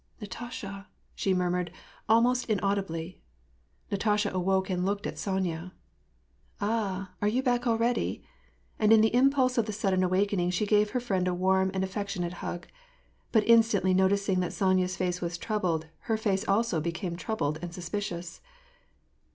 << 0.13 0.19
Natasha!" 0.21 0.87
she 1.21 1.31
murmured, 1.31 1.71
almost 2.09 2.49
inaudibly. 2.49 3.21
Natasha 3.91 4.31
awoke 4.33 4.67
and 4.67 4.83
looked 4.83 5.05
at 5.05 5.19
Sonya.'' 5.19 5.73
Ah, 6.59 7.11
are 7.21 7.27
you 7.27 7.43
back 7.43 7.67
already?" 7.67 8.23
And 8.79 8.91
in 8.91 9.01
the 9.01 9.13
impulse 9.13 9.59
of 9.59 9.67
the 9.67 9.71
sudden 9.71 10.01
awakening 10.03 10.49
she 10.49 10.65
gave 10.65 10.89
her 10.89 10.99
friend 10.99 11.27
a 11.27 11.35
warm 11.35 11.69
and 11.75 11.83
affectionate 11.83 12.33
hug, 12.41 12.65
but 13.31 13.47
instantly 13.47 13.93
noticing 13.93 14.39
that 14.39 14.53
Sonya's 14.53 14.97
face 14.97 15.21
was 15.21 15.37
troubled, 15.37 15.85
her 16.09 16.17
face 16.17 16.47
also 16.47 16.81
became 16.81 17.15
troubled 17.15 17.59
and 17.61 17.71
suspicious. 17.71 18.41